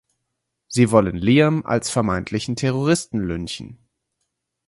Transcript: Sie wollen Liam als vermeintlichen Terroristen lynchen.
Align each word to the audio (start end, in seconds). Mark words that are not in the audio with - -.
Sie 0.67 0.89
wollen 0.89 1.15
Liam 1.15 1.63
als 1.63 1.91
vermeintlichen 1.91 2.55
Terroristen 2.55 3.19
lynchen. 3.19 3.77